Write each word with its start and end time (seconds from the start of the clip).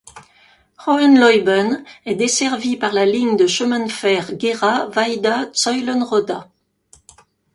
Hohenleuben 0.87 1.83
est 2.07 2.15
desservie 2.15 2.75
par 2.75 2.91
la 2.91 3.05
ligne 3.05 3.37
de 3.37 3.45
chemin 3.45 3.81
de 3.85 3.91
fer 3.91 4.31
Gera-Weida-Zeulenroda. 4.39 6.49